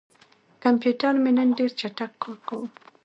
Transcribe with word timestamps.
کمپیوټر 0.63 1.13
مې 1.23 1.31
نن 1.37 1.49
ډېر 1.57 1.71
چټک 1.79 2.11
کار 2.21 2.37
کاوه. 2.47 2.67